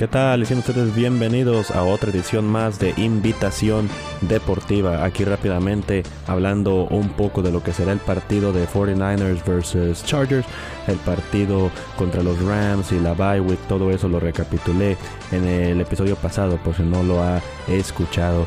¿Qué 0.00 0.08
tal? 0.08 0.46
Siendo 0.46 0.66
ustedes 0.66 0.94
bienvenidos 0.94 1.70
a 1.72 1.84
otra 1.84 2.08
edición 2.10 2.46
más 2.46 2.78
de 2.78 2.94
Invitación 2.96 3.86
Deportiva. 4.22 5.04
Aquí 5.04 5.26
rápidamente 5.26 6.04
hablando 6.26 6.86
un 6.86 7.10
poco 7.10 7.42
de 7.42 7.52
lo 7.52 7.62
que 7.62 7.74
será 7.74 7.92
el 7.92 7.98
partido 7.98 8.50
de 8.54 8.66
49ers 8.66 9.44
versus 9.44 10.02
Chargers, 10.02 10.46
el 10.86 10.96
partido 10.96 11.70
contra 11.98 12.22
los 12.22 12.42
Rams 12.42 12.92
y 12.92 12.98
la 12.98 13.12
bye 13.12 13.42
week, 13.42 13.60
todo 13.68 13.90
eso 13.90 14.08
lo 14.08 14.20
recapitulé 14.20 14.96
en 15.32 15.44
el 15.44 15.82
episodio 15.82 16.16
pasado 16.16 16.56
por 16.56 16.74
si 16.74 16.82
no 16.82 17.02
lo 17.02 17.22
ha 17.22 17.42
escuchado. 17.68 18.46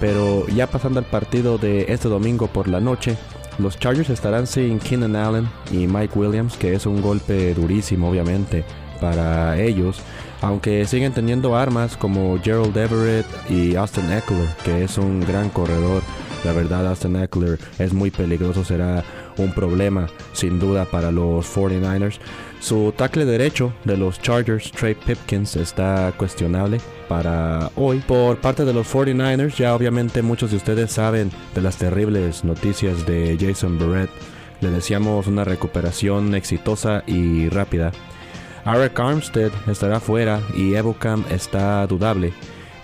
Pero 0.00 0.48
ya 0.48 0.66
pasando 0.66 0.98
al 0.98 1.06
partido 1.06 1.58
de 1.58 1.86
este 1.92 2.08
domingo 2.08 2.48
por 2.48 2.66
la 2.66 2.80
noche, 2.80 3.16
los 3.58 3.78
Chargers 3.78 4.10
estarán 4.10 4.46
sin 4.46 4.78
Keenan 4.78 5.16
Allen 5.16 5.48
y 5.70 5.86
Mike 5.86 6.18
Williams, 6.18 6.56
que 6.56 6.74
es 6.74 6.86
un 6.86 7.02
golpe 7.02 7.54
durísimo 7.54 8.10
obviamente 8.10 8.64
para 9.00 9.60
ellos 9.60 10.02
aunque 10.40 10.86
siguen 10.86 11.12
teniendo 11.12 11.56
armas 11.56 11.96
como 11.96 12.38
Gerald 12.40 12.76
Everett 12.76 13.26
y 13.50 13.76
Austin 13.76 14.10
Eckler, 14.10 14.48
que 14.64 14.84
es 14.84 14.98
un 14.98 15.20
gran 15.20 15.50
corredor. 15.50 16.02
La 16.44 16.52
verdad, 16.52 16.86
Austin 16.86 17.16
Eckler 17.16 17.58
es 17.78 17.92
muy 17.92 18.10
peligroso, 18.10 18.64
será 18.64 19.02
un 19.36 19.52
problema 19.52 20.08
sin 20.32 20.60
duda 20.60 20.84
para 20.84 21.10
los 21.10 21.46
49ers. 21.46 22.18
Su 22.60 22.92
tackle 22.96 23.24
derecho 23.24 23.72
de 23.84 23.96
los 23.96 24.20
Chargers, 24.20 24.70
Trey 24.70 24.94
Pipkins, 24.94 25.56
está 25.56 26.12
cuestionable 26.16 26.80
para 27.08 27.70
hoy. 27.74 27.98
Por 28.00 28.38
parte 28.38 28.64
de 28.64 28.72
los 28.72 28.92
49ers, 28.92 29.56
ya 29.56 29.74
obviamente 29.74 30.22
muchos 30.22 30.50
de 30.50 30.58
ustedes 30.58 30.92
saben 30.92 31.30
de 31.54 31.62
las 31.62 31.76
terribles 31.76 32.44
noticias 32.44 33.06
de 33.06 33.36
Jason 33.40 33.78
Barrett. 33.78 34.10
Le 34.60 34.70
deseamos 34.70 35.26
una 35.26 35.44
recuperación 35.44 36.34
exitosa 36.34 37.02
y 37.06 37.48
rápida. 37.48 37.92
Eric 38.66 38.98
Armstead 39.00 39.50
estará 39.66 40.00
fuera 40.00 40.40
y 40.54 40.74
Evocam 40.74 41.24
está 41.30 41.86
dudable. 41.86 42.32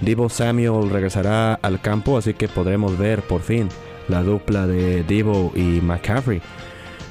Divo 0.01 0.29
Samuel 0.29 0.91
regresará 0.91 1.55
al 1.55 1.81
campo, 1.81 2.17
así 2.17 2.35
que 2.35 2.49
podremos 2.49 2.97
ver 2.99 3.23
por 3.23 3.43
fin 3.43 3.69
la 4.09 4.23
dupla 4.23 4.67
de 4.67 5.03
Divo 5.05 5.53
y 5.55 5.81
McCaffrey. 5.81 6.41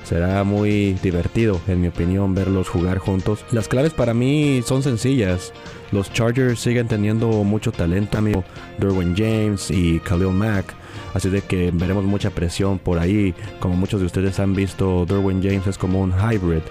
Será 0.04 0.44
muy 0.44 0.94
divertido, 1.02 1.62
en 1.68 1.82
mi 1.82 1.88
opinión, 1.88 2.36
verlos 2.36 2.68
jugar 2.68 2.98
juntos. 2.98 3.46
Las 3.52 3.68
claves 3.68 3.94
para 3.94 4.14
mí 4.14 4.62
son 4.66 4.84
sencillas. 4.84 5.54
Los 5.92 6.12
Chargers 6.12 6.59
siguen 6.59 6.88
teniendo 6.88 7.30
mucho 7.44 7.72
talento, 7.72 8.18
amigo. 8.18 8.44
Derwin 8.80 9.16
James 9.16 9.72
y 9.72 10.00
Khalil 10.00 10.31
Mack. 10.31 10.74
Así 11.14 11.30
de 11.30 11.42
que 11.42 11.72
veremos 11.74 12.04
mucha 12.04 12.31
presión 12.31 12.80
por 12.80 13.00
ahí. 13.00 13.34
Como 13.59 13.76
muchos 13.76 14.02
de 14.02 14.08
ustedes 14.08 14.40
han 14.40 14.54
visto, 14.54 15.06
Derwin 15.06 15.42
James 15.42 15.68
es 15.68 15.78
como 15.78 16.02
un 16.02 16.12
hybrid 16.12 16.64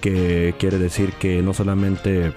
que 0.00 0.54
quiere 0.58 0.78
decir 0.78 1.12
que 1.14 1.42
no 1.42 1.52
solamente 1.52 2.32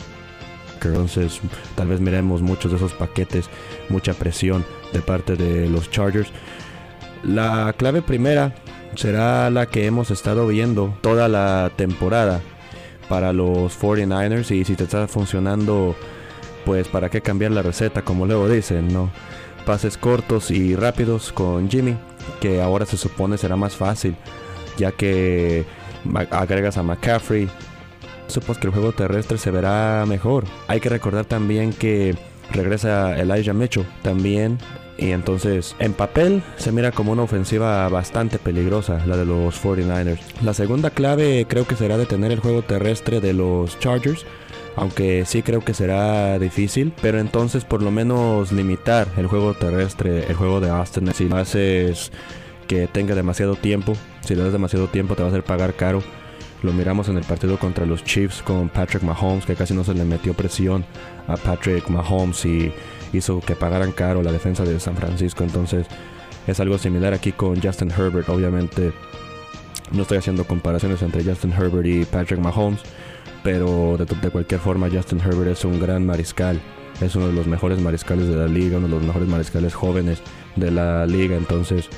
entonces 0.84 1.40
tal 1.76 1.90
vez 1.90 2.00
miremos 2.02 2.42
muchos 2.42 2.72
de 2.72 2.78
esos 2.78 2.94
paquetes, 2.94 3.50
mucha 3.90 4.14
presión 4.14 4.66
de 4.94 5.02
parte 5.02 5.36
de 5.36 5.70
los 5.70 5.92
Chargers. 5.92 6.30
La 7.24 7.74
clave 7.78 8.02
primera 8.02 8.56
será 8.96 9.50
la 9.50 9.68
que 9.68 9.86
hemos 9.86 10.12
estado 10.12 10.48
viendo 10.48 10.96
toda 11.02 11.28
la 11.28 11.72
temporada 11.76 12.42
para 13.10 13.34
los 13.34 13.80
49ers 13.80 14.52
y 14.52 14.64
si 14.64 14.76
te 14.76 14.86
está 14.86 15.08
funcionando, 15.08 15.96
pues 16.66 16.88
para 16.88 17.10
qué 17.10 17.22
cambiar 17.22 17.52
la 17.52 17.62
receta, 17.62 18.04
como 18.04 18.26
luego 18.26 18.48
dicen, 18.48 18.88
¿no? 18.94 19.10
Pases 19.66 19.98
cortos 19.98 20.50
y 20.52 20.76
rápidos 20.76 21.32
con 21.32 21.70
Jimmy, 21.70 21.98
que 22.40 22.62
ahora 22.62 22.86
se 22.86 22.98
supone 22.98 23.38
será 23.38 23.56
más 23.56 23.76
fácil, 23.76 24.16
ya 24.78 24.92
que 24.92 25.66
agregas 26.32 26.78
a 26.78 26.84
McCaffrey, 26.84 27.50
supongo 28.28 28.60
que 28.60 28.68
el 28.68 28.74
juego 28.74 28.92
terrestre 28.94 29.38
se 29.38 29.52
verá 29.52 30.06
mejor. 30.08 30.46
Hay 30.68 30.80
que 30.80 30.90
recordar 30.90 31.26
también 31.26 31.74
que 31.74 32.16
regresa 32.52 33.20
Elijah 33.20 33.54
Mitchell 33.54 33.86
también. 34.02 34.58
Y 34.98 35.12
entonces, 35.12 35.76
en 35.80 35.94
papel, 35.94 36.44
se 36.58 36.72
mira 36.72 36.92
como 36.92 37.12
una 37.12 37.24
ofensiva 37.24 37.88
bastante 37.90 38.38
peligrosa, 38.38 39.04
la 39.06 39.18
de 39.18 39.26
los 39.26 39.62
49ers. 39.64 40.20
La 40.44 40.54
segunda 40.54 40.92
clave 40.92 41.46
creo 41.48 41.66
que 41.66 41.76
será 41.76 41.98
detener 41.98 42.32
el 42.32 42.40
juego 42.40 42.62
terrestre 42.62 43.20
de 43.20 43.34
los 43.34 43.80
Chargers. 43.80 44.26
Aunque 44.76 45.26
sí 45.26 45.42
creo 45.42 45.62
que 45.62 45.74
será 45.74 46.38
difícil. 46.40 46.94
Pero 47.02 47.20
entonces 47.20 47.66
por 47.66 47.82
lo 47.82 47.92
menos 47.92 48.52
limitar 48.52 49.08
el 49.18 49.28
juego 49.28 49.54
terrestre, 49.54 50.26
el 50.28 50.36
juego 50.36 50.60
de 50.60 50.70
Austin. 50.70 51.12
Si 51.14 51.28
haces 51.34 52.12
que 52.68 52.88
tenga 52.88 53.16
demasiado 53.16 53.56
tiempo, 53.56 53.96
si 54.22 54.36
le 54.36 54.44
das 54.44 54.54
demasiado 54.54 54.88
tiempo 54.88 55.16
te 55.16 55.24
va 55.24 55.30
a 55.30 55.32
hacer 55.32 55.44
pagar 55.44 55.74
caro. 55.74 56.02
Lo 56.64 56.72
miramos 56.74 57.10
en 57.10 57.18
el 57.18 57.24
partido 57.24 57.58
contra 57.58 57.86
los 57.86 58.04
Chiefs 58.04 58.44
con 58.44 58.70
Patrick 58.70 59.02
Mahomes, 59.02 59.46
que 59.46 59.56
casi 59.56 59.74
no 59.74 59.84
se 59.84 59.96
le 59.96 60.06
metió 60.06 60.34
presión 60.34 60.86
a 61.28 61.36
Patrick 61.36 61.90
Mahomes 61.90 62.46
y 62.46 62.72
hizo 63.14 63.40
que 63.40 63.56
pagaran 63.56 63.92
caro 63.92 64.22
la 64.22 64.32
defensa 64.32 64.64
de 64.64 64.80
San 64.80 64.96
Francisco. 64.96 65.44
Entonces 65.44 65.88
es 66.46 66.60
algo 66.60 66.78
similar 66.78 67.14
aquí 67.14 67.32
con 67.32 67.60
Justin 67.60 67.92
Herbert. 67.92 68.30
Obviamente 68.30 68.94
no 69.92 70.04
estoy 70.04 70.20
haciendo 70.20 70.46
comparaciones 70.46 71.02
entre 71.02 71.24
Justin 71.24 71.52
Herbert 71.52 71.88
y 71.88 72.06
Patrick 72.06 72.40
Mahomes, 72.40 72.82
pero 73.44 73.98
de, 73.98 74.06
de 74.06 74.30
cualquier 74.30 74.60
forma 74.60 74.88
Justin 74.92 75.20
Herbert 75.20 75.52
es 75.52 75.66
un 75.66 75.80
gran 75.80 76.06
mariscal. 76.06 76.62
Es 77.02 77.16
uno 77.16 77.28
de 77.28 77.34
los 77.34 77.48
mejores 77.48 77.80
mariscales 77.80 78.28
de 78.28 78.36
la 78.36 78.46
liga, 78.46 78.78
uno 78.78 78.88
de 78.88 78.94
los 78.94 79.04
mejores 79.04 79.28
mariscales 79.28 79.74
jóvenes 79.74 80.22
de 80.56 80.70
la 80.70 81.08
liga. 81.08 81.36
Entonces 81.36 81.90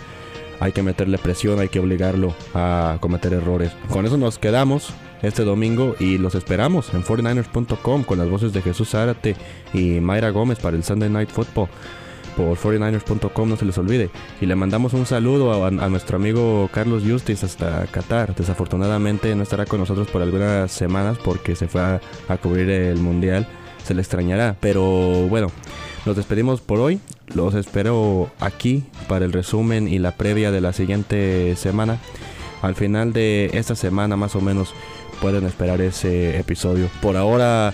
hay 0.64 0.72
que 0.72 0.82
meterle 0.82 1.18
presión, 1.18 1.60
hay 1.60 1.68
que 1.68 1.82
obligarlo 1.82 2.34
a 2.54 2.98
cometer 3.02 3.34
errores. 3.34 3.74
Con 3.90 4.06
eso 4.06 4.16
nos 4.16 4.40
quedamos 4.40 4.94
este 5.22 5.44
domingo 5.44 5.94
y 6.00 6.18
los 6.18 6.36
esperamos 6.36 6.94
en 6.94 7.04
49ers.com 7.04 8.06
con 8.06 8.18
las 8.18 8.30
voces 8.30 8.54
de 8.54 8.62
Jesús 8.62 8.92
Zárate 8.92 9.36
y 9.74 10.00
Mayra 10.00 10.30
Gómez 10.30 10.60
para 10.60 10.78
el 10.78 10.86
Sunday 10.86 11.10
Night 11.10 11.30
Football 11.30 11.68
por 12.38 12.58
49ers.com, 12.58 13.50
no 13.50 13.58
se 13.58 13.66
les 13.66 13.78
olvide. 13.78 14.10
Y 14.40 14.46
le 14.46 14.56
mandamos 14.56 14.94
un 14.94 15.06
saludo 15.06 15.66
a, 15.66 15.70
nuestro 15.90 16.16
amigo 16.16 16.70
Carlos 16.72 17.04
Justis 17.06 17.44
hasta 17.44 17.86
Qatar. 17.88 18.34
Desafortunadamente 18.34 19.36
no 19.36 19.44
estará 19.44 19.66
con 19.66 19.82
nosotros 19.82 20.08
por 20.08 20.22
algunas 20.22 20.72
semanas 20.72 21.18
porque 21.22 21.58
se 21.58 21.68
fue 21.68 21.82
a 21.82 22.38
cubrir 22.42 22.70
el 22.70 23.00
Mundial. 23.00 23.46
Se 23.84 23.94
le 23.94 24.02
extrañará. 24.02 24.56
Pero 24.62 25.28
bueno, 25.28 25.52
nos 26.06 26.16
despedimos 26.16 26.62
por 26.62 26.80
hoy. 26.80 27.00
Los 27.34 27.56
espero 27.56 28.32
aquí 28.40 28.84
para 29.08 29.26
el 29.26 29.34
resumen 29.34 29.88
y 29.88 30.00
la 30.00 30.12
previa 30.12 30.52
de 30.52 30.62
la 30.62 30.74
siguiente 30.74 31.56
semana. 31.56 32.00
Al 32.62 32.76
final 32.76 33.14
de 33.14 33.52
esta 33.54 33.76
semana 33.76 34.16
más 34.16 34.36
o 34.36 34.42
menos 34.42 34.74
pueden 35.22 35.46
esperar 35.46 35.82
ese 35.82 36.40
episodio. 36.40 36.90
Por 37.02 37.18
ahora 37.18 37.74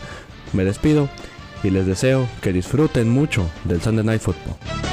me 0.53 0.63
despido 0.63 1.09
y 1.63 1.69
les 1.69 1.85
deseo 1.85 2.27
que 2.41 2.53
disfruten 2.53 3.09
mucho 3.09 3.47
del 3.65 3.81
Sunday 3.81 4.05
Night 4.05 4.21
Football. 4.21 4.88